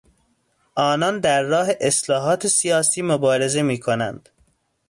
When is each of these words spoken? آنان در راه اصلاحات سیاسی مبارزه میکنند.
آنان 0.75 1.19
در 1.19 1.43
راه 1.43 1.67
اصلاحات 1.81 2.47
سیاسی 2.47 3.01
مبارزه 3.01 3.61
میکنند. 3.61 4.29